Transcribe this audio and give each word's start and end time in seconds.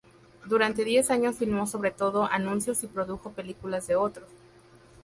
Durante 0.47 0.83
diez 0.83 1.11
años 1.11 1.35
filmó 1.35 1.67
sobre 1.67 1.91
todo 1.91 2.23
anuncios 2.25 2.81
y 2.83 2.87
produjo 2.87 3.33
películas 3.33 3.85
de 3.85 3.97
otros. 3.97 4.29